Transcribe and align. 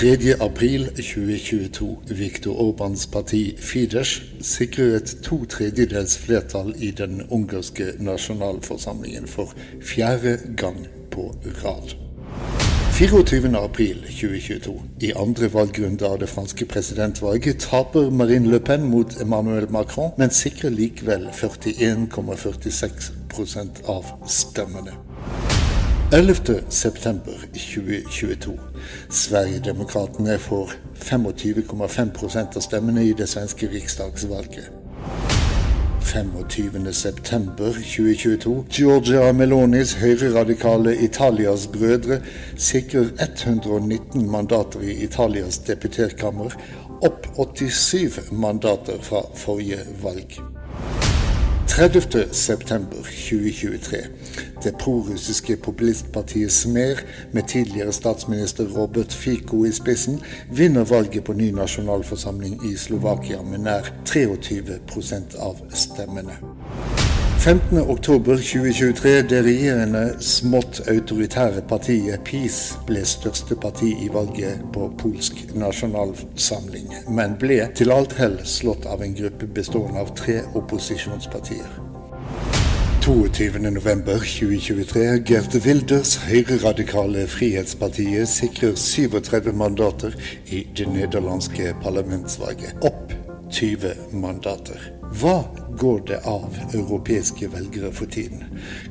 3. 0.00 0.34
april 0.40 0.88
2022. 0.96 1.96
Viktor 2.08 2.60
Orbans 2.60 3.06
parti 3.06 3.56
Fidesz 3.58 4.22
sikret 4.40 5.16
to 5.22 5.44
tredjedels 5.44 6.18
flertall 6.18 6.74
i 6.78 6.90
den 6.90 7.22
ungarske 7.30 7.84
nasjonalforsamlingen 7.98 9.28
for 9.28 9.52
fjerde 9.82 10.38
gang 10.56 10.86
på 11.10 11.34
rad. 11.64 11.94
24. 12.98 13.58
april 13.58 13.96
2022. 13.96 14.82
I 15.00 15.12
andre 15.16 15.52
valgrunde 15.52 16.08
av 16.08 16.18
det 16.18 16.28
franske 16.28 16.64
presidentvalget 16.64 17.58
taper 17.68 18.10
Marine 18.10 18.50
Le 18.50 18.60
Pen 18.60 18.82
mot 18.88 19.20
Emmanuel 19.20 19.70
Macron, 19.70 20.10
men 20.16 20.30
sikrer 20.30 20.70
likevel 20.70 21.28
41,46% 21.28 23.68
av 23.84 24.04
stemmene. 24.26 24.92
11.9.2022. 26.12 28.69
Sverigedemokraterna 29.08 30.38
får 30.38 30.72
25,5% 31.00 32.56
av 32.56 32.60
stemmene 32.60 33.04
i 33.04 33.12
det 33.12 33.28
svenske 33.28 33.68
riksdagsvalget. 33.72 34.70
25.9.2022. 36.10 38.64
Georgia 38.70 39.32
Melonis 39.32 39.94
høyreradikale 40.00 40.96
Italias 41.04 41.66
brødre 41.70 42.20
sikrer 42.56 43.04
119 43.20 44.30
mandater 44.30 44.80
i 44.82 45.04
Italias 45.04 45.58
deputerkammer, 45.68 46.52
opp 47.02 47.26
87 47.36 48.20
mandater 48.32 48.98
fra 49.02 49.22
forrige 49.36 49.78
valg. 50.02 50.59
30.9.2023. 51.80 53.96
Det 54.62 54.74
prorussiske 54.78 55.56
populistpartiet 55.56 56.52
Smer, 56.52 56.98
med 57.32 57.42
tidligere 57.48 57.92
statsminister 57.92 58.64
Robert 58.64 59.12
Fico 59.12 59.64
i 59.64 59.72
spissen, 59.72 60.20
vinner 60.52 60.84
valget 60.84 61.24
på 61.24 61.32
ny 61.32 61.52
nasjonalforsamling 61.52 62.60
i 62.72 62.76
Slovakia 62.76 63.42
med 63.42 63.58
nær 63.64 63.92
23% 64.04 65.40
av 65.40 65.56
stemmene. 65.72 66.36
15.10.2023. 67.40 69.08
Det 69.28 69.44
regjerende 69.44 70.02
smått 70.20 70.82
autoritære 70.92 71.62
partiet 71.70 72.20
PiS 72.28 72.58
ble 72.84 73.00
største 73.08 73.56
parti 73.56 73.94
i 74.04 74.10
valget 74.12 74.60
på 74.74 74.90
polsk 75.00 75.40
nasjonalsamling, 75.56 76.92
men 77.08 77.38
ble 77.40 77.62
til 77.78 77.94
alt 77.96 78.12
hell 78.20 78.36
slått 78.44 78.84
av 78.84 79.00
en 79.00 79.16
gruppe 79.16 79.48
bestående 79.56 80.04
av 80.04 80.12
tre 80.20 80.42
opposisjonspartier. 80.52 81.64
22.11.2023. 83.08 85.24
Gerte 85.24 85.64
Wilders 85.64 86.18
høyreradikale 86.26 87.24
Frihetspartiet 87.24 88.28
sikrer 88.28 88.76
37 88.76 89.48
mandater 89.56 90.12
i 90.52 90.66
det 90.76 90.92
nederlandske 90.92 91.72
parlamentsvalget. 91.80 92.84
Opp 92.84 93.29
20 93.50 93.94
mandater. 94.12 95.00
Hva 95.10 95.40
går 95.78 96.02
det 96.06 96.18
av 96.28 96.54
europeiske 96.74 97.48
velgere 97.50 97.90
for 97.92 98.06
tiden? 98.06 98.44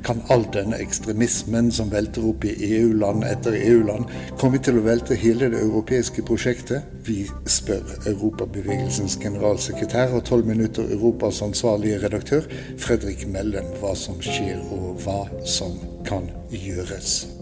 Kan 0.04 0.20
all 0.28 0.44
denne 0.52 0.76
ekstremismen 0.84 1.72
som 1.72 1.92
velter 1.94 2.26
opp 2.28 2.44
i 2.44 2.56
EU-land 2.68 3.24
etter 3.24 3.56
EU-land, 3.56 4.12
komme 4.42 4.60
til 4.60 4.82
å 4.82 4.84
velte 4.84 5.16
hele 5.16 5.48
det 5.54 5.64
europeiske 5.64 6.26
prosjektet? 6.28 6.92
Vi 7.08 7.24
spør 7.48 7.88
Europabevegelsens 8.12 9.16
generalsekretær 9.24 10.12
og 10.12 10.26
12 10.28 10.52
minutter 10.52 10.92
Europas 10.92 11.40
ansvarlige 11.46 12.04
redaktør, 12.04 12.52
Fredrik 12.78 13.24
Mellem, 13.32 13.72
hva 13.80 13.96
som 13.96 14.20
skjer 14.20 14.60
og 14.76 15.00
hva 15.06 15.22
som 15.48 15.80
kan 16.04 16.28
gjøres. 16.52 17.39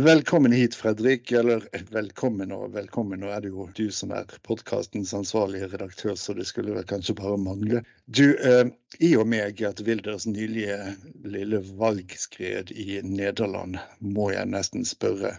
Velkommen 0.00 0.52
hit, 0.52 0.74
Fredrik. 0.74 1.32
Eller 1.32 1.64
velkommen 1.90 2.52
og 2.56 2.72
velkommen. 2.72 3.20
Nå 3.20 3.28
er 3.34 3.42
det 3.44 3.50
jo 3.52 3.66
du 3.76 3.90
som 3.92 4.14
er 4.16 4.30
podkastens 4.46 5.12
ansvarlige 5.12 5.68
redaktør, 5.68 6.14
så 6.16 6.32
det 6.38 6.46
skulle 6.48 6.72
vel 6.72 6.86
kanskje 6.88 7.14
bare 7.18 7.36
mangle. 7.36 7.82
Du, 8.06 8.32
eh, 8.32 8.70
I 8.98 9.10
og 9.20 9.28
med 9.28 9.58
Gert 9.58 9.82
Wilders 9.84 10.24
nylige 10.26 10.78
lille 11.24 11.60
valgskred 11.82 12.72
i 12.72 13.02
Nederland, 13.04 13.76
må 14.00 14.30
jeg 14.32 14.48
nesten 14.48 14.88
spørre. 14.88 15.34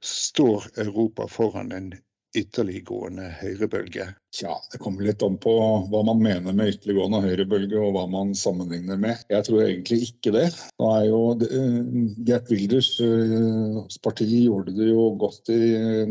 Står 0.00 0.70
Europa 0.80 1.28
foran 1.28 1.72
en 1.76 1.92
ytterliggående 2.36 3.26
høyrebølge? 3.40 4.06
Tja, 4.34 4.54
det 4.70 4.78
kommer 4.82 5.06
litt 5.06 5.22
an 5.26 5.38
på 5.42 5.52
hva 5.90 6.02
man 6.06 6.20
mener 6.22 6.54
med 6.54 6.74
ytterliggående 6.74 7.22
høyrebølge, 7.24 7.80
og 7.82 7.96
hva 7.96 8.04
man 8.10 8.34
sammenligner 8.38 9.00
med. 9.00 9.24
Jeg 9.32 9.46
tror 9.48 9.64
egentlig 9.64 10.00
ikke 10.10 10.34
det. 10.36 10.46
Nå 10.78 10.90
er 10.94 11.08
jo 11.08 11.22
uh, 11.40 11.80
Gert 12.28 12.52
Wilders 12.52 12.92
uh, 13.02 13.82
parti 14.04 14.28
gjorde 14.30 14.76
det 14.78 14.92
jo 14.92 15.10
godt 15.20 15.50
i 15.54 15.60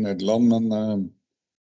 Nederland, 0.00 0.52
men 0.52 0.68
uh, 0.74 1.08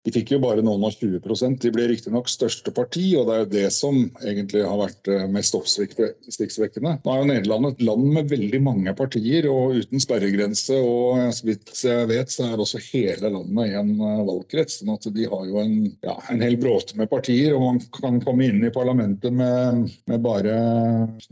de 0.04 0.12
fikk 0.12 0.34
jo 0.34 0.38
bare 0.42 0.60
noen 0.60 0.82
og 0.84 0.98
20 1.00 1.56
De 1.62 1.70
ble 1.72 1.86
riktignok 1.88 2.28
største 2.28 2.72
parti, 2.76 3.06
og 3.16 3.24
det 3.28 3.34
er 3.34 3.40
jo 3.40 3.52
det 3.54 3.68
som 3.72 4.00
egentlig 4.20 4.64
har 4.66 4.76
vært 4.76 5.08
eh, 5.08 5.24
mest 5.32 5.56
oppsiktsvekkende. 5.56 6.98
Nå 7.00 7.12
er 7.12 7.22
jo 7.22 7.28
Nederland 7.30 7.70
et 7.70 7.80
land 7.88 8.04
med 8.12 8.28
veldig 8.28 8.60
mange 8.66 8.94
partier 8.98 9.48
og 9.48 9.78
uten 9.80 10.02
sperregrense. 10.04 10.76
og 10.76 11.32
Så 11.32 11.48
vidt 11.48 11.72
jeg 11.80 12.10
vet, 12.10 12.34
så 12.34 12.50
er 12.50 12.60
også 12.60 12.82
hele 12.90 13.32
landet 13.32 13.70
i 13.70 13.78
en 13.80 13.94
eh, 13.96 14.20
valgkrets. 14.28 14.82
sånn 14.82 14.92
at 14.92 15.08
de 15.16 15.28
har 15.30 15.48
jo 15.48 15.62
en, 15.62 15.74
ja, 16.04 16.18
en 16.34 16.44
hel 16.44 16.58
bråte 16.60 17.00
med 17.00 17.08
partier, 17.08 17.56
og 17.56 17.64
man 17.64 17.80
kan 17.96 18.20
komme 18.26 18.50
inn 18.50 18.60
i 18.60 18.74
parlamentet 18.74 19.32
med, 19.32 19.88
med 20.10 20.24
bare 20.26 20.58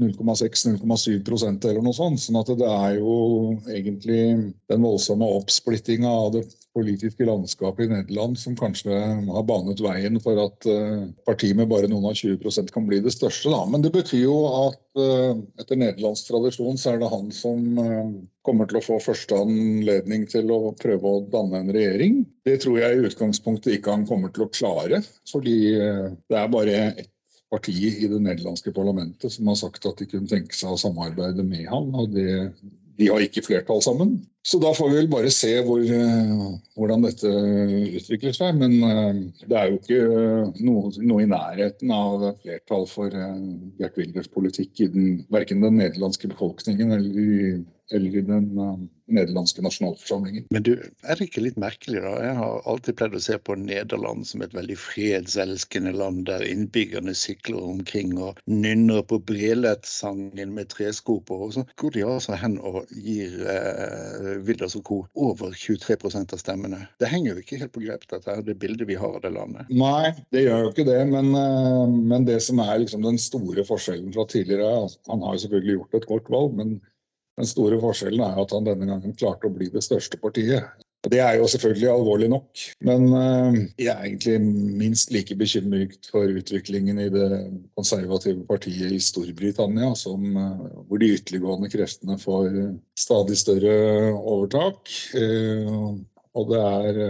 0,6-0,7% 0.00 1.68
eller 1.68 1.84
noe 1.84 2.00
sånt. 2.00 2.24
sånn 2.24 2.40
at 2.40 2.56
det 2.56 2.72
er 2.72 2.96
jo 3.02 3.20
egentlig 3.68 4.24
den 4.72 4.88
voldsomme 4.88 5.28
oppsplittinga 5.42 6.08
av 6.24 6.32
det 6.38 6.46
politiske 6.72 7.24
landskapet 7.28 7.86
i 7.86 7.92
Nederland 7.92 8.38
som 8.40 8.56
kanskje 8.62 8.96
har 9.28 9.44
banet 9.48 9.80
veien 9.82 10.18
for 10.22 10.38
at 10.40 10.66
uh, 10.70 11.04
partiet 11.26 11.58
med 11.58 11.70
bare 11.70 11.90
noen 11.90 12.08
av 12.10 12.16
20 12.18 12.70
kan 12.74 12.86
bli 12.88 13.00
det 13.04 13.14
største. 13.14 13.50
Da. 13.52 13.62
Men 13.70 13.84
det 13.84 13.92
betyr 13.94 14.24
jo 14.24 14.36
at 14.48 14.80
uh, 14.98 15.38
etter 15.60 15.80
nederlandsk 15.80 16.30
tradisjon 16.30 16.78
så 16.80 16.94
er 16.94 17.02
det 17.02 17.10
han 17.12 17.30
som 17.34 17.80
uh, 17.80 18.12
kommer 18.46 18.70
til 18.70 18.80
å 18.80 18.84
få 18.84 18.98
første 19.02 19.38
anledning 19.44 20.26
til 20.30 20.52
å 20.54 20.74
prøve 20.78 21.14
å 21.16 21.24
danne 21.32 21.62
en 21.62 21.72
regjering. 21.74 22.22
Det 22.46 22.60
tror 22.64 22.80
jeg 22.80 22.98
i 22.98 23.08
utgangspunktet 23.10 23.78
ikke 23.78 23.96
han 23.96 24.06
kommer 24.08 24.34
til 24.34 24.46
å 24.46 24.52
klare, 24.54 25.02
fordi 25.30 25.58
det 25.78 26.38
er 26.38 26.48
bare 26.50 26.78
ett 26.90 27.10
parti 27.52 27.74
i 27.92 28.08
det 28.08 28.18
nederlandske 28.24 28.72
parlamentet 28.74 29.34
som 29.34 29.50
har 29.50 29.58
sagt 29.60 29.84
at 29.86 30.00
de 30.00 30.08
kunne 30.08 30.30
tenke 30.30 30.56
seg 30.56 30.72
å 30.72 30.80
samarbeide 30.80 31.44
med 31.44 31.68
han, 31.68 31.90
og 31.94 32.14
det 32.16 32.32
de 32.98 33.08
har 33.08 33.24
ikke 33.24 33.44
flertall 33.46 33.82
sammen. 33.84 34.20
Så 34.42 34.58
da 34.58 34.72
får 34.74 34.88
vi 34.90 34.96
vel 34.98 35.10
bare 35.10 35.30
se 35.30 35.52
hvor, 35.62 35.80
eh, 35.80 36.40
hvordan 36.74 37.04
dette 37.06 37.30
utvikler 38.00 38.34
seg. 38.34 38.58
Men 38.58 38.74
eh, 38.86 39.20
det 39.46 39.58
er 39.58 39.70
jo 39.70 39.78
ikke 39.78 40.00
noe, 40.66 40.90
noe 40.98 41.22
i 41.22 41.30
nærheten 41.30 41.92
av 41.94 42.26
flertall 42.42 42.88
for 42.90 43.14
eh, 43.14 43.36
Gert 43.78 44.00
Wilders 44.00 44.30
politikk 44.32 44.82
i 44.82 44.90
den, 44.90 45.12
verken 45.32 45.62
den 45.62 45.78
nederlandske 45.78 46.32
befolkningen 46.32 46.90
eller 46.98 47.22
i, 47.22 47.52
eller 47.92 48.18
i 48.18 48.24
den 48.26 48.50
nederlandske 49.12 49.62
nasjonalforsamlingen. 49.64 50.46
Men 50.54 50.64
du, 50.66 50.72
er 50.80 51.18
det 51.18 51.28
ikke 51.28 51.44
litt 51.44 51.58
merkelig, 51.60 52.00
da? 52.04 52.12
Jeg 52.24 52.36
har 52.38 52.66
alltid 52.70 52.98
pleid 52.98 53.16
å 53.16 53.22
se 53.22 53.38
på 53.38 53.56
Nederland 53.58 54.26
som 54.28 54.44
et 54.44 54.54
veldig 54.56 54.76
fredselskende 54.80 55.94
land, 55.96 56.24
der 56.30 56.44
innbyggerne 56.46 57.14
sykler 57.18 57.62
omkring 57.72 58.14
og 58.18 58.40
nynner 58.50 59.04
på 59.08 59.20
Brelet-sangen 59.28 60.54
med 60.56 60.70
tresko 60.72 61.18
på. 61.28 61.40
Og 61.48 61.56
så 61.58 61.66
går 61.80 61.96
de 61.96 62.06
altså 62.06 62.38
hen 62.38 62.58
og 62.62 62.82
gir 62.94 63.36
eh, 63.52 64.30
Wilders 64.46 64.78
og 64.78 64.86
co. 64.88 65.00
over 65.14 65.56
23% 65.56 66.36
av 66.36 66.42
stemmene. 66.42 66.84
Det 67.02 67.10
henger 67.10 67.34
jo 67.34 67.44
ikke 67.44 67.60
helt 67.62 67.74
på 67.74 67.84
grep, 67.84 68.06
dette 68.10 68.32
er 68.32 68.44
det 68.46 68.58
bildet 68.62 68.88
vi 68.88 68.98
har 68.98 69.18
av 69.18 69.24
det 69.24 69.34
landet. 69.34 69.68
Nei, 69.72 70.14
det 70.34 70.46
gjør 70.46 70.66
jo 70.66 70.72
ikke 70.72 70.88
det. 70.88 71.00
Men, 71.12 71.34
eh, 71.36 71.98
men 72.12 72.28
det 72.28 72.40
som 72.46 72.62
er 72.62 72.80
liksom 72.84 73.04
den 73.04 73.20
store 73.20 73.66
forskjellen 73.66 74.12
fra 74.14 74.26
tidligere 74.30 74.60
Han 75.08 75.22
har 75.24 75.34
jo 75.34 75.42
selvfølgelig 75.42 75.74
gjort 75.76 75.96
et 75.96 76.08
godt 76.08 76.28
valg, 76.32 76.54
men 76.56 76.74
den 77.40 77.48
store 77.48 77.80
forskjellen 77.82 78.22
er 78.24 78.40
at 78.42 78.54
han 78.54 78.66
denne 78.66 78.88
gangen 78.88 79.14
klarte 79.18 79.48
å 79.48 79.54
bli 79.54 79.70
det 79.72 79.84
største 79.84 80.20
partiet. 80.20 80.66
Det 81.02 81.18
er 81.18 81.40
jo 81.40 81.48
selvfølgelig 81.50 81.88
alvorlig 81.90 82.28
nok, 82.30 82.60
men 82.86 83.08
eh, 83.18 83.56
jeg 83.82 83.90
er 83.90 84.04
egentlig 84.06 84.36
minst 84.78 85.10
like 85.10 85.34
bekymret 85.34 86.06
for 86.12 86.30
utviklingen 86.30 87.00
i 87.02 87.08
det 87.10 87.40
konservative 87.74 88.44
partiet 88.46 88.94
i 88.94 89.00
Storbritannia, 89.02 89.96
som, 89.98 90.28
eh, 90.38 90.60
hvor 90.86 91.02
de 91.02 91.10
ytterliggående 91.16 91.72
kreftene 91.72 92.20
får 92.22 92.54
stadig 92.94 93.40
større 93.40 93.74
overtak. 94.14 94.94
Eh, 95.18 95.74
og 96.38 96.54
det 96.54 96.62
er 96.62 97.02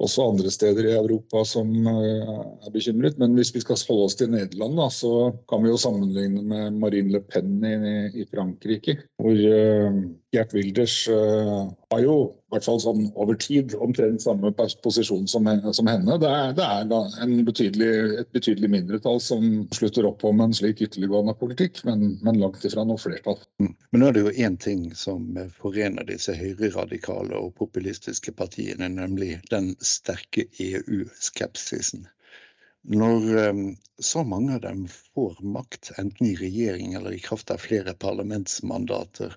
også 0.00 0.26
andre 0.30 0.50
steder 0.52 0.88
i 0.88 0.96
Europa 0.96 1.42
som 1.48 1.70
eh, 1.86 2.40
er 2.66 2.72
bekymret. 2.72 3.18
Men 3.20 3.36
hvis 3.38 3.52
vi 3.54 3.62
skal 3.64 3.80
holde 3.88 4.08
oss 4.08 4.18
til 4.18 4.32
Nederland, 4.32 4.78
da, 4.80 4.88
så 4.94 5.12
kan 5.50 5.64
vi 5.64 5.72
jo 5.72 5.80
sammenligne 5.80 6.42
med 6.42 6.80
Marine 6.80 7.14
Le 7.14 7.22
Pen 7.24 7.60
i, 7.64 7.76
i 8.22 8.26
Frankrike. 8.30 8.96
Hvor 9.20 9.36
uh, 9.36 10.00
Gert 10.32 10.52
Wilders 10.54 11.08
uh, 11.08 11.72
har 11.90 12.00
jo 12.04 12.14
i 12.30 12.54
hvert 12.54 12.66
fall 12.66 12.78
sånn 12.82 13.08
over 13.18 13.34
tid 13.38 13.72
omtrent 13.82 14.22
samme 14.22 14.52
posisjon 14.54 15.26
som, 15.30 15.48
henne. 15.50 16.18
Det 16.22 16.30
er, 16.30 16.52
det 16.56 16.66
er 16.66 17.32
betydelig, 17.46 17.88
et 18.22 18.30
betydelig 18.34 18.70
mindretall 18.70 19.18
som 19.22 19.48
slutter 19.74 20.06
opp 20.06 20.22
om 20.28 20.42
en 20.44 20.54
slik 20.54 20.82
ytterliggående 20.86 21.34
politikk, 21.40 21.82
men, 21.88 22.12
men 22.26 22.38
langt 22.42 22.66
ifra 22.66 22.84
noe 22.86 23.00
flertall. 23.02 23.40
Mm. 23.62 23.72
Men 23.90 24.02
nå 24.02 24.10
er 24.10 24.16
det 24.16 24.24
jo 24.24 24.36
én 24.46 24.58
ting 24.62 24.84
som 24.98 25.26
forener 25.58 26.06
disse 26.06 26.34
høyreradikale 26.38 27.34
og 27.38 27.56
populistiske 27.58 28.34
partiene, 28.38 28.90
nemlig 29.00 29.40
den 29.50 29.72
sterke 29.82 30.46
EU-skepsisen. 30.62 32.06
Når 32.90 33.50
um, 33.50 33.64
så 33.98 34.22
mange 34.24 34.54
av 34.56 34.62
dem 34.62 34.86
får 34.88 35.42
makt, 35.42 35.90
enten 36.00 36.30
i 36.30 36.36
regjering 36.38 36.94
eller 36.96 37.12
i 37.12 37.20
kraft 37.20 37.50
av 37.52 37.60
flere 37.60 37.92
parlamentsmandater, 37.98 39.34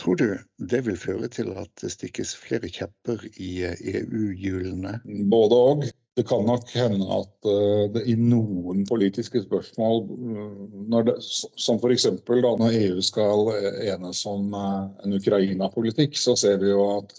Tror 0.00 0.16
du 0.16 0.28
det 0.72 0.84
vil 0.86 0.96
føre 0.96 1.28
til 1.32 1.50
at 1.58 1.70
det 1.82 1.92
stikkes 1.92 2.36
flere 2.40 2.70
kjepper 2.72 3.26
i 3.36 3.50
EU-hjulene? 3.92 4.98
Både 5.32 5.58
òg. 5.72 5.90
Det 6.16 6.26
kan 6.28 6.44
nok 6.44 6.68
hende 6.76 7.06
at 7.08 7.46
eh, 7.48 7.84
det 7.94 8.02
i 8.12 8.14
noen 8.20 8.82
politiske 8.84 9.40
spørsmål, 9.46 10.02
eh, 10.28 10.96
det, 11.08 11.14
som 11.24 11.78
f.eks. 11.80 12.04
når 12.28 12.76
EU 12.76 12.98
skal 13.04 13.48
enes 13.94 14.20
om 14.28 14.52
eh, 14.52 14.82
en 15.06 15.16
Ukraina-politikk, 15.16 16.18
så 16.20 16.36
ser 16.36 16.60
vi 16.60 16.68
jo 16.68 16.84
at 16.98 17.16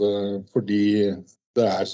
fordi 0.54 0.84
det 1.58 1.66
er 1.70 1.90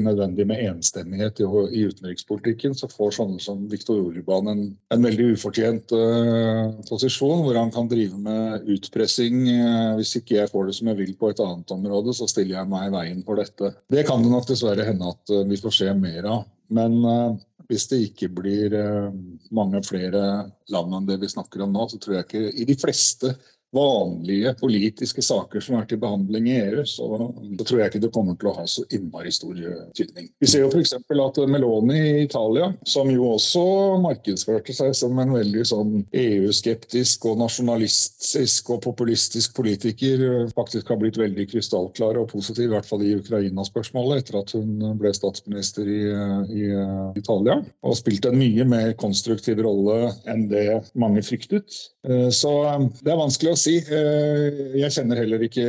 nødvendig 0.00 0.46
med 0.46 0.60
enstemmighet 0.68 1.40
i, 1.42 1.46
i, 1.74 1.82
utenrikspolitikken, 1.90 2.76
så 2.78 2.88
får 2.90 3.16
sånne 3.16 3.42
som 3.42 3.64
Viktor 3.70 3.98
Orban 4.04 4.50
en, 4.52 4.62
en 4.94 5.06
veldig 5.06 5.32
ufortjent 5.34 5.94
uh, 5.96 6.70
posisjon, 6.88 7.42
hvor 7.44 7.58
han 7.58 7.72
kan 7.74 7.90
drive 7.90 8.18
med 8.22 8.68
utpressing. 8.70 9.42
Uh, 9.50 9.98
hvis 9.98 10.14
ikke 10.20 10.38
jeg 10.38 10.52
får 10.52 10.70
det 10.70 10.78
som 10.78 10.92
jeg 10.92 11.00
vil 11.02 11.12
på 11.18 11.32
et 11.32 11.42
annet 11.42 11.74
område, 11.74 12.14
så 12.16 12.30
stiller 12.30 12.60
jeg 12.60 12.70
meg 12.70 12.86
i 12.88 12.94
veien 12.94 13.22
for 13.26 13.42
dette. 13.42 13.74
Det 13.90 14.06
kan 14.08 14.22
det 14.22 14.32
nok 14.32 14.48
dessverre 14.50 14.86
hende 14.86 15.10
at 15.10 15.34
uh, 15.34 15.44
vi 15.50 15.58
får 15.60 15.78
se 15.80 15.94
mer 15.98 16.30
av. 16.38 16.44
Men 16.70 17.00
hvis 17.66 17.88
det 17.90 17.96
ikke 18.04 18.28
blir 18.30 18.74
mange 19.50 19.80
flere 19.82 20.20
land 20.70 20.94
enn 20.94 21.08
det 21.08 21.16
vi 21.18 21.30
snakker 21.32 21.64
om 21.64 21.72
nå, 21.74 21.88
så 21.90 21.98
tror 21.98 22.14
jeg 22.14 22.28
ikke 22.28 22.42
i 22.62 22.66
de 22.68 22.76
fleste 22.78 23.32
vanlige 23.70 24.54
politiske 24.60 25.22
saker 25.22 25.62
som 25.62 25.76
er 25.78 25.86
til 25.88 26.00
behandling 26.02 26.48
i 26.50 26.56
EU, 26.58 26.82
så, 26.88 27.06
så, 27.58 27.64
tror 27.64 27.80
jeg 27.80 27.92
ikke 27.92 28.02
det 28.02 28.12
kommer 28.14 28.38
til 28.38 28.50
å 28.50 28.54
ha 28.56 28.64
så 28.68 28.84
innmari 28.90 29.30
stor 29.34 29.54
tydning. 29.96 30.26
Vi 30.42 30.50
ser 30.50 30.64
jo 30.64 30.70
f.eks. 30.72 30.96
at 30.98 31.40
Meloni 31.50 32.00
i 32.00 32.24
Italia, 32.24 32.72
som 32.88 33.10
jo 33.12 33.28
også 33.36 33.62
markedsførte 34.02 34.74
seg 34.74 34.94
som 34.98 35.18
en 35.22 35.34
veldig 35.36 35.64
sånn 35.70 35.92
EU-skeptisk 36.16 37.28
og 37.30 37.38
nasjonalistisk 37.44 38.72
og 38.74 38.82
populistisk 38.88 39.54
politiker, 39.58 40.26
faktisk 40.56 40.90
har 40.90 41.00
blitt 41.02 41.20
veldig 41.20 41.46
krystallklar 41.52 42.18
og 42.18 42.30
positiv, 42.34 42.70
i 42.70 42.74
hvert 42.74 42.88
fall 42.88 43.06
i 43.06 43.14
Ukraina-spørsmålet, 43.20 44.24
etter 44.24 44.40
at 44.42 44.54
hun 44.56 44.98
ble 44.98 45.14
statsminister 45.14 45.86
i, 45.86 46.02
i 46.50 46.66
Italia. 47.18 47.60
Og 47.86 47.98
spilte 48.00 48.32
en 48.32 48.40
mye 48.40 48.66
mer 48.66 48.92
konstruktiv 48.98 49.62
rolle 49.62 50.10
enn 50.30 50.48
det 50.50 50.80
mange 50.98 51.22
fryktet. 51.24 51.78
Eh, 52.08 52.28
så 52.34 52.52
det 53.04 53.12
er 53.12 53.20
vanskelig 53.20 53.54
å 53.54 53.59
si. 53.60 53.76
Eh, 53.80 54.60
jeg 54.80 54.94
kjenner 54.96 55.20
heller 55.20 55.44
ikke 55.46 55.66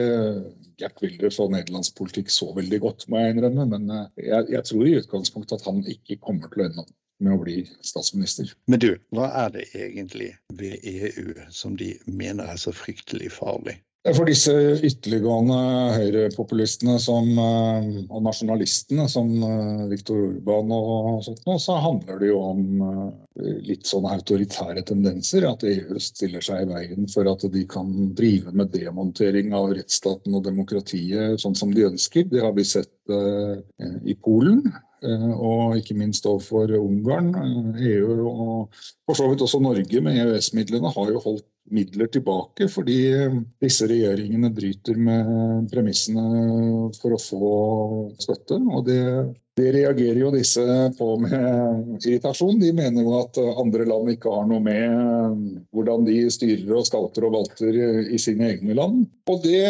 Gert 0.82 1.04
Wilders 1.04 1.38
og 1.44 1.52
nederlandspolitikk 1.54 2.32
så 2.34 2.50
veldig 2.58 2.80
godt, 2.84 3.06
må 3.12 3.22
jeg 3.22 3.36
innrømme. 3.36 3.68
Men 3.76 3.94
eh, 3.98 4.26
jeg, 4.30 4.50
jeg 4.56 4.68
tror 4.70 4.88
i 4.88 4.98
utgangspunktet 5.02 5.60
at 5.60 5.70
han 5.70 5.84
ikke 5.96 6.20
kommer 6.24 6.52
til 6.52 6.64
å 6.64 6.68
ende 6.70 6.86
opp 6.86 6.98
med 7.22 7.36
å 7.36 7.42
bli 7.44 7.60
statsminister. 7.86 8.50
Men 8.72 8.82
du, 8.82 8.90
hva 9.14 9.30
er 9.44 9.54
det 9.54 9.68
egentlig 9.78 10.32
ved 10.58 10.82
EU 10.90 11.36
som 11.54 11.78
de 11.78 11.94
mener 12.10 12.50
er 12.50 12.58
så 12.62 12.74
fryktelig 12.74 13.30
farlig? 13.36 13.78
For 14.02 14.26
disse 14.26 14.54
ytterliggående 14.82 15.58
høyrepopulistene 15.94 16.96
eh, 16.98 17.90
og 18.10 18.24
nasjonalistene 18.26 19.06
som 19.12 19.30
eh, 19.46 19.84
Viktor 19.92 20.24
Urban 20.32 20.74
og 20.74 21.20
sånt 21.28 21.44
nå, 21.46 21.60
så 21.62 21.76
handler 21.84 22.18
det 22.18 22.32
jo 22.32 22.40
om 22.42 22.64
eh, 22.88 23.52
litt 23.68 23.86
sånne 23.86 24.16
autoritære 24.18 24.82
tendenser. 24.90 25.46
At 25.46 25.68
EU 25.70 26.02
stiller 26.02 26.42
seg 26.42 26.66
i 26.66 26.72
veien 26.72 27.12
for 27.14 27.30
at 27.30 27.46
de 27.54 27.62
kan 27.70 27.94
drive 28.18 28.56
med 28.58 28.74
demontering 28.74 29.54
av 29.54 29.70
rettsstaten 29.78 30.34
og 30.34 30.48
demokratiet 30.50 31.38
sånn 31.46 31.60
som 31.62 31.78
de 31.78 31.86
ønsker. 31.92 32.26
Det 32.34 32.42
har 32.42 32.58
vi 32.58 32.66
sett 32.66 32.90
i 33.12 34.18
Polen. 34.26 34.64
Og 35.02 35.78
ikke 35.80 35.96
minst 35.98 36.28
overfor 36.30 36.72
Ungarn. 36.78 37.32
EU 37.82 38.28
og 38.30 38.82
for 39.08 39.18
så 39.18 39.30
vidt 39.32 39.42
også 39.42 39.62
Norge 39.64 40.02
med 40.06 40.20
EØS-midlene 40.22 40.92
har 40.94 41.10
jo 41.14 41.24
holdt 41.24 41.48
midler 41.72 42.10
tilbake, 42.12 42.68
fordi 42.72 42.98
eh, 43.16 43.38
disse 43.64 43.88
regjeringene 43.90 44.52
bryter 44.54 44.98
med 45.00 45.70
premissene 45.72 46.26
for 46.98 47.16
å 47.16 47.22
få 47.22 47.52
støtte. 48.22 48.60
og 48.60 48.86
det, 48.90 49.00
det 49.60 49.72
reagerer 49.78 50.20
jo 50.24 50.34
disse 50.36 50.66
på 50.98 51.14
med 51.22 52.02
irritasjon. 52.02 52.60
De 52.62 52.74
mener 52.76 53.06
jo 53.06 53.16
at 53.22 53.40
andre 53.62 53.88
land 53.88 54.12
ikke 54.16 54.34
har 54.36 54.50
noe 54.50 54.64
med 54.64 54.84
eh, 54.84 55.42
hvordan 55.76 56.08
de 56.10 56.18
styrer 56.34 56.76
og 56.76 56.88
skalter 56.90 57.28
og 57.30 57.38
valter 57.40 57.82
i 58.08 58.20
sine 58.22 58.52
egne 58.56 58.78
land. 58.78 59.06
Og 59.32 59.46
det 59.46 59.66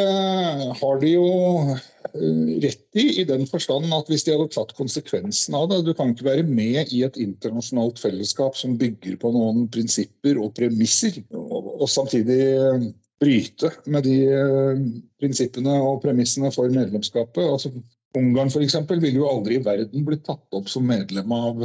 har 0.81 1.01
de 1.03 1.15
jo 1.15 1.27
eh, 1.75 1.89
rett 2.13 2.99
i, 2.99 3.05
i 3.21 3.25
den 3.27 3.45
forstand 3.47 3.93
at 3.95 4.09
hvis 4.11 4.25
de 4.27 4.33
hadde 4.35 4.49
tatt 4.53 4.73
konsekvensen 4.77 5.55
av 5.57 5.69
det 5.71 5.81
Du 5.87 5.93
kan 5.97 6.11
ikke 6.11 6.27
være 6.27 6.47
med 6.47 6.91
i 6.91 7.03
et 7.07 7.19
internasjonalt 7.21 8.01
fellesskap 8.01 8.57
som 8.59 8.77
bygger 8.81 9.15
på 9.21 9.31
noen 9.35 9.67
prinsipper 9.71 10.39
og 10.41 10.53
premisser. 10.57 11.21
og 11.31 11.71
og 11.81 11.89
samtidig 11.89 12.41
eh, 12.53 12.83
bryte 13.21 13.71
med 13.85 14.05
de 14.07 14.17
eh, 14.33 14.83
prinsippene 15.21 15.77
og 15.85 16.01
premissene 16.05 16.51
for 16.53 16.71
medlemskapet. 16.73 17.43
Altså, 17.45 17.73
Ungarn 18.17 18.49
f.eks. 18.51 18.75
ville 18.89 19.21
jo 19.21 19.27
aldri 19.29 19.55
i 19.55 19.63
verden 19.63 20.03
blitt 20.03 20.25
tatt 20.27 20.57
opp 20.57 20.67
som 20.67 20.83
medlem 20.83 21.31
av 21.31 21.61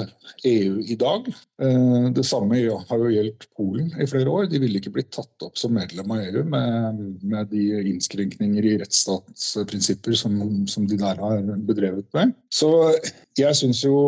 EU 0.46 0.76
i 0.78 0.94
dag. 0.98 1.26
Eh, 1.62 2.06
det 2.14 2.22
samme 2.28 2.60
har 2.60 3.02
jo 3.02 3.10
gjeldt 3.10 3.48
Polen 3.58 3.88
i 3.98 4.06
flere 4.06 4.30
år. 4.30 4.46
De 4.52 4.60
ville 4.62 4.78
ikke 4.78 4.92
blitt 4.94 5.10
tatt 5.16 5.42
opp 5.42 5.58
som 5.58 5.74
medlem 5.74 6.12
av 6.14 6.22
EU 6.22 6.44
med, 6.46 7.02
med 7.26 7.50
de 7.50 7.64
innskrenkninger 7.80 8.68
i 8.68 8.76
rettsstatsprinsipper 8.84 10.14
som, 10.14 10.38
som, 10.70 10.86
de 10.86 11.00
der 11.02 11.18
har 11.18 11.42
bedrevet 11.66 12.06
med. 12.14 12.36
Så 12.54 12.70
jeg 13.40 13.58
syns 13.58 13.82
jo 13.82 13.98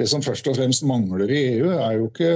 det 0.00 0.10
som 0.10 0.24
først 0.24 0.50
og 0.50 0.58
fremst 0.58 0.86
mangler 0.88 1.30
i 1.30 1.44
EU, 1.60 1.70
er 1.78 2.00
jo 2.00 2.10
ikke 2.10 2.32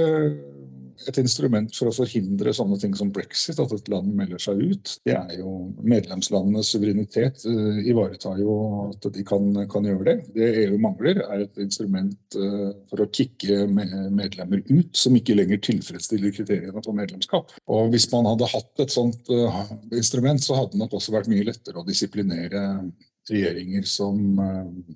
et 1.07 1.17
instrument 1.21 1.69
for 1.75 1.89
å 1.89 1.95
forhindre 1.95 2.53
sånne 2.55 2.77
ting 2.81 2.93
som 2.97 3.11
brexit, 3.13 3.59
at 3.61 3.73
et 3.75 3.89
land 3.91 4.13
melder 4.17 4.41
seg 4.41 4.61
ut. 4.61 4.93
Det 5.07 5.15
er 5.15 5.35
jo 5.39 5.53
Medlemslandenes 5.81 6.71
suverenitet 6.73 7.45
uh, 7.47 7.79
ivaretar 7.83 8.39
jo 8.41 8.55
at 8.89 9.07
de 9.15 9.25
kan, 9.27 9.49
kan, 9.71 9.87
gjøre 9.89 10.07
det. 10.09 10.17
Det 10.37 10.49
EU 10.65 10.77
mangler, 10.83 11.21
er 11.25 11.45
et 11.45 11.61
instrument 11.63 12.37
uh, 12.39 12.71
for 12.91 13.03
å 13.03 13.09
kicke 13.13 13.63
medlemmer 13.69 14.63
ut 14.69 14.93
som 14.97 15.17
ikke 15.17 15.37
lenger 15.37 15.61
tilfredsstiller 15.65 16.35
kriteriene 16.35 16.83
for 16.85 16.97
medlemskap. 16.97 17.53
Og 17.71 17.93
Hvis 17.93 18.09
man 18.13 18.29
hadde 18.29 18.51
hatt 18.53 18.83
et 18.83 18.93
sånt 18.93 19.33
uh, 19.33 19.63
instrument, 19.91 20.41
så 20.43 20.59
hadde 20.59 20.75
det 20.75 20.83
nok 20.83 20.97
også 20.99 21.15
vært 21.15 21.31
mye 21.31 21.47
lettere 21.49 21.81
å 21.81 21.87
disiplinere 21.87 22.63
regjeringer 23.29 23.85
som 23.87 24.19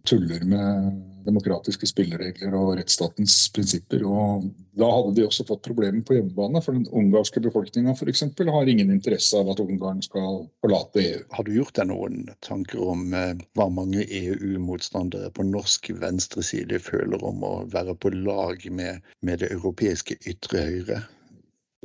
tuller 0.09 0.41
med 0.51 0.97
demokratiske 1.27 1.89
spilleregler 1.89 2.55
og 2.57 2.77
rettsstatens 2.79 3.35
prinsipper. 3.55 4.03
Og 4.07 4.47
da 4.79 4.89
hadde 4.91 5.13
de 5.17 5.25
også 5.27 5.45
fått 5.47 5.65
problemer 5.67 6.03
på 6.07 6.17
hjemmebane, 6.17 6.61
for 6.63 6.77
den 6.77 6.87
ungarske 6.95 7.43
befolkninga 7.43 7.95
f.eks. 7.95 8.23
har 8.47 8.71
ingen 8.71 8.93
interesse 8.93 9.39
av 9.39 9.51
at 9.53 9.61
Ungarn 9.63 10.01
skal 10.05 10.45
forlate 10.63 11.03
EU. 11.03 11.25
Har 11.35 11.47
du 11.47 11.53
gjort 11.57 11.75
deg 11.79 11.91
noen 11.91 12.23
tanker 12.45 12.81
om 12.93 13.11
eh, 13.17 13.35
hva 13.57 13.67
mange 13.73 14.05
EU-motstandere 14.05 15.33
på 15.35 15.45
norsk 15.47 15.91
venstreside 16.01 16.79
føler 16.83 17.23
om 17.27 17.43
å 17.45 17.53
være 17.73 17.97
på 17.99 18.13
lag 18.15 18.63
med, 18.71 19.05
med 19.21 19.43
det 19.43 19.51
europeiske 19.55 20.19
ytre 20.29 20.65
høyre? 20.71 21.03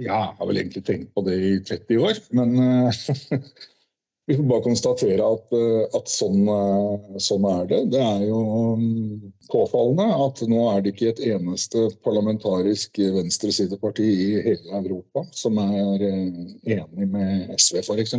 Ja, 0.00 0.32
jeg 0.32 0.38
har 0.38 0.48
vel 0.48 0.58
egentlig 0.62 0.86
tenkt 0.86 1.12
på 1.12 1.24
det 1.26 1.36
i 1.36 1.52
30 1.68 1.98
år, 2.00 2.20
men 2.32 2.54
uh, 2.56 3.02
Vi 4.26 4.36
får 4.36 4.42
bare 4.42 4.62
konstatere 4.62 5.24
at, 5.26 5.52
eh, 5.52 5.96
at 5.98 6.10
sånn, 6.10 6.44
eh, 6.46 7.18
sånn, 7.18 7.46
er 7.50 7.64
det. 7.66 7.80
Det 7.90 8.02
er 8.02 8.20
jo 8.28 8.42
mm, 8.78 9.32
påfallende 9.50 10.06
at 10.26 10.42
nå 10.46 10.60
er 10.70 10.84
det 10.84 10.92
ikke 10.94 11.08
et 11.10 11.22
eneste 11.32 11.88
parlamentarisk 12.06 13.00
venstresideparti 13.16 14.06
i 14.06 14.28
hele 14.46 14.78
Europa 14.78 15.24
som 15.34 15.58
er 15.58 16.06
eh, 16.06 16.76
enig 16.78 17.08
med 17.16 17.50
SV, 17.58 17.82
f.eks. 17.82 18.14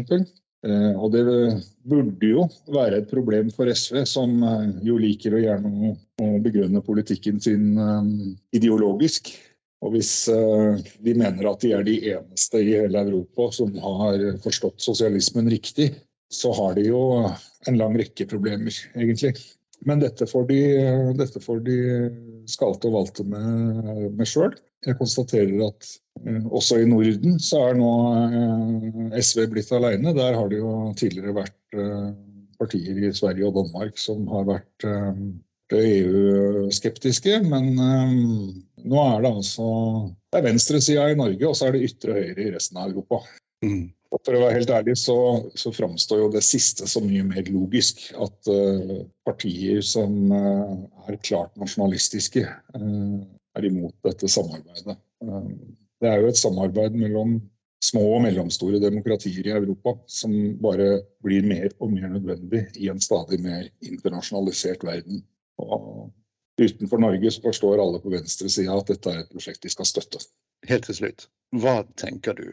Og 0.63 1.09
det 1.11 1.23
burde 1.91 2.27
jo 2.27 2.45
være 2.71 3.01
et 3.01 3.09
problem 3.09 3.49
for 3.51 3.67
SV, 3.67 4.05
som 4.07 4.37
jo 4.87 4.95
liker 4.95 5.35
å 5.35 5.41
gjerne 5.41 5.89
å 6.23 6.29
begrunne 6.45 6.79
politikken 6.85 7.41
sin 7.43 7.73
ideologisk. 8.55 9.33
Og 9.83 9.91
hvis 9.97 10.11
de 10.29 11.13
mener 11.19 11.47
at 11.49 11.63
de 11.63 11.73
er 11.75 11.83
de 11.83 11.97
eneste 12.13 12.61
i 12.63 12.75
hele 12.77 13.01
Europa 13.03 13.49
som 13.51 13.73
har 13.83 14.21
forstått 14.45 14.79
sosialismen 14.79 15.49
riktig, 15.51 15.89
så 16.33 16.53
har 16.55 16.77
de 16.77 16.87
jo 16.87 17.01
en 17.67 17.77
lang 17.77 17.97
rekke 17.99 18.25
problemer, 18.29 18.73
egentlig. 18.95 19.35
Men 19.87 19.99
dette 19.99 20.27
får 20.29 20.47
de, 20.49 20.59
dette 21.19 21.41
får 21.43 21.59
de 21.65 21.77
skalte 22.49 22.87
og 22.89 22.95
valte 22.97 23.25
med, 23.27 24.13
med 24.15 24.29
sjøl. 24.29 24.55
Jeg 24.87 24.97
konstaterer 24.99 25.63
at 25.67 25.87
uh, 26.23 26.45
også 26.51 26.81
i 26.81 26.87
Norden 26.89 27.39
så 27.43 27.61
er 27.69 27.79
nå 27.79 27.91
uh, 28.33 29.17
SV 29.19 29.47
blitt 29.53 29.71
alene. 29.75 30.15
Der 30.15 30.35
har 30.39 30.51
det 30.51 30.59
jo 30.61 30.75
tidligere 30.99 31.35
vært 31.43 31.59
partier 32.59 32.99
i 33.01 33.09
Sverige 33.15 33.47
og 33.49 33.55
Danmark 33.57 33.97
som 33.97 34.27
har 34.29 34.45
vært 34.45 34.85
EU-skeptiske. 35.73 37.39
Men 37.49 37.71
nå 38.83 38.99
er 39.03 39.23
det 39.23 39.31
altså 39.31 39.67
det 40.33 40.39
er 40.39 40.47
venstresida 40.47 41.09
i 41.11 41.17
Norge, 41.17 41.45
og 41.45 41.57
så 41.57 41.67
er 41.67 41.75
det 41.75 41.87
ytre 41.89 42.15
høyre 42.17 42.41
i 42.47 42.53
resten 42.55 42.79
av 42.81 42.89
Europa. 42.89 43.21
Mm. 43.63 43.91
Og 44.13 44.21
for 44.21 44.37
å 44.37 44.41
være 44.43 44.57
helt 44.59 44.73
ærlig 44.73 44.95
så, 45.01 45.15
så 45.57 45.71
framstår 45.73 46.19
jo 46.21 46.31
det 46.33 46.43
siste 46.45 46.87
så 46.89 47.01
mye 47.01 47.23
mer 47.25 47.47
logisk. 47.49 48.03
At 48.21 48.49
uh, 48.49 48.99
partier 49.25 49.81
som 49.85 50.33
uh, 50.33 50.73
er 51.07 51.17
klart 51.25 51.53
nasjonalistiske, 51.61 52.43
uh, 52.49 53.23
er 53.57 53.69
imot 53.69 53.95
dette 54.05 54.29
samarbeidet. 54.29 54.97
det 56.01 56.09
er 56.09 56.21
jo 56.21 56.29
et 56.31 56.39
samarbeid 56.39 56.95
mellom 56.97 57.37
små 57.83 58.01
og 58.15 58.23
mellomstore 58.23 58.79
demokratier 58.81 59.45
i 59.45 59.53
Europa 59.53 59.93
som 60.09 60.33
bare 60.63 61.03
blir 61.25 61.45
mer 61.45 61.69
og 61.77 61.91
mer 61.93 62.09
nødvendig 62.15 62.63
i 62.81 62.89
en 62.89 63.01
stadig 63.03 63.39
mer 63.43 63.67
internasjonalisert 63.85 64.85
verden. 64.87 65.21
Og 65.61 66.09
utenfor 66.61 67.01
Norge 67.01 67.31
så 67.31 67.41
forstår 67.41 67.81
alle 67.81 68.01
på 68.03 68.13
venstresida 68.13 68.75
at 68.77 68.91
dette 68.91 69.09
er 69.11 69.23
et 69.23 69.31
prosjekt 69.33 69.63
de 69.65 69.71
skal 69.73 69.89
støtte. 69.89 70.21
Helt 70.69 70.87
til 70.87 70.99
slutt, 70.99 71.27
hva 71.59 71.81
tenker 71.99 72.37
du 72.37 72.47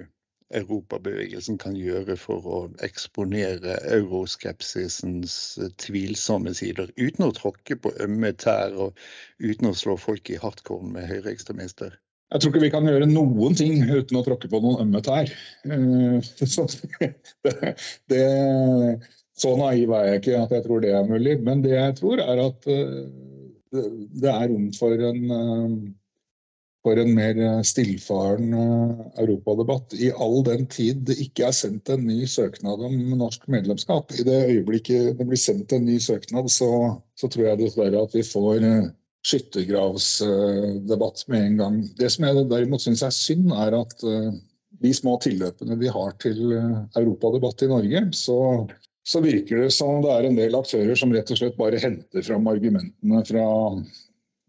europabevegelsen 0.50 1.60
kan 1.62 1.76
gjøre 1.78 2.16
for 2.18 2.46
å 2.46 2.60
eksponere 2.82 3.76
euroskepsisens 3.94 5.34
tvilsomme 5.78 6.54
sider, 6.58 6.90
uten 6.98 7.28
å 7.28 7.34
tråkke 7.36 7.78
på 7.78 7.92
ømme 8.02 8.32
tær 8.34 8.74
og 8.74 8.98
uten 9.38 9.70
å 9.70 9.76
slå 9.78 9.96
folk 10.00 10.32
i 10.32 10.40
hardkorn 10.42 10.90
med 10.96 11.06
høyreekstremister? 11.10 11.94
Jeg 12.30 12.42
tror 12.42 12.52
ikke 12.52 12.62
vi 12.62 12.70
kan 12.70 12.86
gjøre 12.86 13.08
noen 13.10 13.56
ting 13.58 13.80
uten 13.88 14.18
å 14.18 14.26
tråkke 14.26 14.50
på 14.50 14.60
noen 14.62 14.84
ømme 14.84 15.00
tær. 15.02 15.30
Eh, 15.66 16.28
så, 16.54 16.66
det, 17.00 17.72
det, 18.10 18.26
så 19.34 19.56
naiv 19.58 19.94
er 19.98 20.06
jeg 20.06 20.20
ikke 20.22 20.44
at 20.44 20.54
jeg 20.54 20.66
tror 20.66 20.84
det 20.84 20.92
er 20.94 21.08
mulig. 21.10 21.40
Men 21.46 21.64
det 21.66 21.74
jeg 21.74 21.96
tror, 21.98 22.22
er 22.22 22.42
at 22.44 22.70
eh, 22.70 23.08
det 23.70 24.30
er 24.30 24.48
rom 24.50 24.68
for 24.76 25.08
en 25.10 25.30
eh, 25.36 25.74
for 26.80 26.96
en 26.96 27.10
mer 27.12 27.36
eh, 27.36 27.58
stillfaren 27.66 28.54
eh, 28.56 29.00
europadebatt, 29.22 29.94
i 30.00 30.08
all 30.16 30.40
den 30.46 30.64
tid 30.72 31.02
det 31.10 31.18
ikke 31.20 31.44
er 31.50 31.56
sendt 31.56 31.90
en 31.92 32.06
ny 32.08 32.24
søknad 32.30 32.80
om 32.86 32.94
norsk 33.20 33.44
medlemskap. 33.52 34.14
I 34.16 34.24
det 34.26 34.38
øyeblikket 34.48 35.18
det 35.18 35.26
blir 35.28 35.40
sendt 35.40 35.74
en 35.76 35.84
ny 35.84 35.98
søknad, 36.00 36.48
så, 36.50 36.70
så 37.20 37.28
tror 37.28 37.50
jeg 37.50 37.60
dessverre 37.60 38.00
at 38.00 38.16
vi 38.16 38.24
får 38.24 38.64
skyttergravsdebatt 39.28 41.26
med 41.28 41.40
en 41.44 41.58
gang. 41.60 41.76
Det 41.98 42.08
som 42.14 42.24
jeg 42.24 42.48
derimot 42.48 42.80
syns 42.80 43.04
er 43.04 43.12
synd, 43.12 43.52
er 43.52 43.76
at 43.76 43.92
de 44.80 44.92
små 44.96 45.18
tilløpene 45.20 45.76
vi 45.76 45.92
har 45.92 46.16
til 46.24 46.40
europadebatt 46.96 47.66
i 47.66 47.68
Norge, 47.68 48.00
så, 48.16 48.38
så 49.06 49.22
virker 49.24 49.64
det 49.64 49.72
som 49.74 50.02
det 50.04 50.12
er 50.12 50.28
en 50.28 50.38
del 50.38 50.54
aktører 50.58 50.98
som 50.98 51.12
rett 51.14 51.30
og 51.32 51.40
slett 51.40 51.58
bare 51.58 51.80
henter 51.82 52.24
fram 52.26 52.48
argumentene 52.50 53.24
fra 53.26 53.46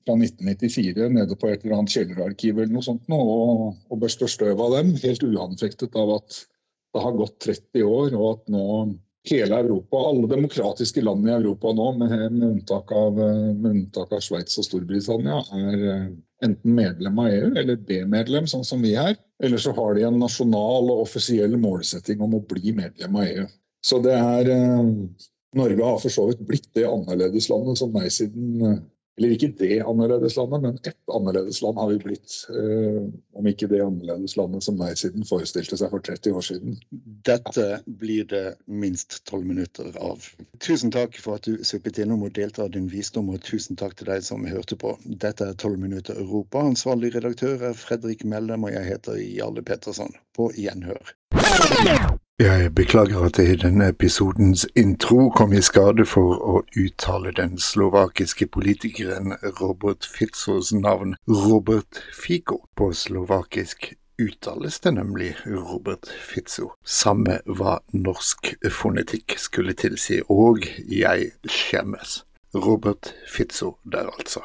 fra 0.05 0.15
1994 0.17 1.09
nede 1.13 1.35
på 1.37 1.49
et 1.49 1.63
eller 1.63 1.77
annet 1.77 1.93
kjellerarkiv 1.93 2.57
eller 2.57 2.73
noe 2.73 2.85
sånt, 2.85 3.05
og, 3.13 3.77
og 3.89 4.01
børster 4.01 4.29
støv 4.31 4.61
av 4.63 4.77
dem, 4.77 4.95
helt 5.03 5.23
uanfektet 5.23 5.95
av 5.99 6.15
at 6.17 6.41
det 6.91 7.05
har 7.05 7.15
gått 7.15 7.37
30 7.45 7.85
år, 7.87 8.15
og 8.17 8.27
at 8.31 8.51
nå 8.51 8.65
hele 9.29 9.59
Europa, 9.61 9.99
alle 10.09 10.27
demokratiske 10.31 11.03
land 11.05 11.29
i 11.29 11.35
Europa 11.35 11.71
nå, 11.77 11.91
med, 11.99 12.15
med 12.33 12.47
unntak 12.47 12.91
av, 12.97 13.19
med 13.21 13.69
unntak 13.69 14.15
av 14.17 14.23
Sveits 14.25 14.57
og 14.57 14.65
Storbritannia, 14.65 15.43
er 15.55 15.85
eh, 15.93 16.07
enten 16.41 16.75
medlem 16.75 17.21
av 17.21 17.29
EU 17.29 17.51
eller 17.61 17.77
B-medlem, 17.77 18.49
sånn 18.49 18.65
som 18.65 18.81
vi 18.81 18.95
er. 18.97 19.13
Eller 19.41 19.61
så 19.61 19.75
har 19.77 19.93
de 19.95 20.07
en 20.07 20.19
nasjonal 20.21 20.89
og 20.89 21.05
offisiell 21.05 21.53
målsetting 21.61 22.21
om 22.25 22.33
å 22.37 22.43
bli 22.49 22.73
medlem 22.77 23.21
av 23.21 23.29
EU. 23.29 23.45
Så 23.85 23.99
det 24.05 24.15
er 24.17 24.49
eh, 24.53 24.89
Norge 25.57 25.83
har 25.83 25.99
for 25.99 26.13
så 26.13 26.27
vidt 26.29 26.45
blitt 26.47 26.69
det 26.77 26.87
annerledeslandet 26.87 27.81
som 27.81 27.93
nei-siden 27.95 28.81
eller 29.21 29.35
ikke 29.35 29.51
det 29.59 29.81
annerledeslandet, 29.85 30.61
men 30.61 30.77
ett 30.83 31.09
annerledesland 31.13 31.77
har 31.77 31.89
vi 31.89 31.97
blitt. 31.97 32.31
Eh, 32.49 33.03
om 33.37 33.47
ikke 33.47 33.67
det 33.67 33.81
annerledeslandet 33.83 34.63
som 34.63 34.79
nei-siden 34.79 35.27
forestilte 35.27 35.77
seg 35.77 35.91
for 35.91 36.01
30 36.07 36.37
år 36.39 36.45
siden. 36.47 36.79
Dette 37.27 37.65
blir 37.85 38.25
det 38.31 38.55
minst 38.65 39.19
tolv 39.29 39.45
minutter 39.45 39.91
av. 39.99 40.23
Tusen 40.63 40.95
takk 40.95 41.19
for 41.21 41.37
at 41.37 41.45
du 41.45 41.61
suppet 41.67 41.99
innom 42.01 42.23
og 42.25 42.33
delte 42.39 42.63
av 42.65 42.71
din 42.73 42.87
visdom, 42.91 43.29
og 43.35 43.43
tusen 43.45 43.77
takk 43.77 43.97
til 43.99 44.09
deg 44.13 44.23
som 44.25 44.47
hørte 44.47 44.79
på. 44.79 44.95
Dette 45.05 45.51
er 45.51 45.59
Tolv 45.59 45.77
minutter 45.77 46.17
Europa. 46.17 46.63
Ansvarlig 46.63 47.13
redaktør 47.13 47.67
er 47.69 47.77
Fredrik 47.77 48.23
Mellem, 48.25 48.63
og 48.65 48.73
jeg 48.73 48.89
heter 48.93 49.21
Jarle 49.21 49.61
Petterson. 49.61 50.15
På 50.33 50.49
gjenhør. 50.55 51.15
Jeg 52.41 52.75
beklager 52.75 53.25
at 53.25 53.37
jeg 53.37 53.53
i 53.53 53.55
denne 53.61 53.91
episodens 53.91 54.63
intro 54.75 55.27
kom 55.29 55.51
i 55.53 55.59
skade 55.61 56.07
for 56.09 56.39
å 56.41 56.53
uttale 56.81 57.29
den 57.37 57.59
slovakiske 57.61 58.47
politikeren 58.49 59.35
Robert 59.59 60.07
Fitzos 60.09 60.71
navn 60.73 61.13
Robert 61.29 62.01
Fico. 62.17 62.57
På 62.73 62.89
slovakisk 62.97 63.91
uttales 64.17 64.79
det 64.81 64.95
nemlig 64.97 65.35
Robert 65.45 66.09
Fitzo. 66.09 66.71
Samme 66.81 67.37
hva 67.45 67.77
norsk 67.93 68.55
fonetikk 68.73 69.37
skulle 69.37 69.77
tilsi, 69.77 70.23
og 70.25 70.65
jeg 70.89 71.35
skjemmes. 71.45 72.23
Robert 72.57 73.13
Fitzo 73.29 73.75
der, 73.85 74.09
altså. 74.17 74.41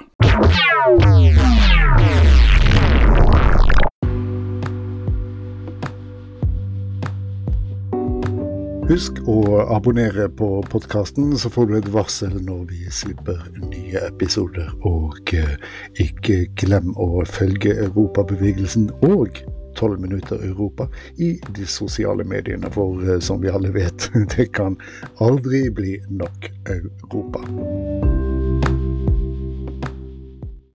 Husk 8.87 9.16
å 9.26 9.40
abonnere 9.75 10.28
på 10.38 10.47
podkasten, 10.71 11.33
så 11.35 11.50
får 11.50 11.66
du 11.66 11.73
et 11.75 11.88
varsel 11.90 12.37
når 12.47 12.61
vi 12.71 12.85
slipper 12.95 13.40
nye 13.59 13.99
episoder. 14.07 14.69
Og 14.87 15.35
eh, 15.35 15.57
ikke 16.05 16.45
glem 16.55 16.93
å 16.95 17.25
følge 17.26 17.75
Europabevegelsen 17.88 18.93
og 19.09 19.43
12 19.75 19.99
minutter 20.07 20.38
Europa 20.47 20.87
i 21.19 21.33
de 21.59 21.66
sosiale 21.66 22.23
mediene, 22.23 22.71
for 22.71 23.02
eh, 23.02 23.19
som 23.19 23.43
vi 23.43 23.50
alle 23.50 23.75
vet, 23.75 24.07
det 24.37 24.52
kan 24.55 24.78
aldri 25.19 25.66
bli 25.75 25.99
nok 26.23 26.47
Europa. 26.78 27.43